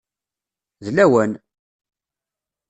D 0.83 0.85
lawan! 0.95 1.31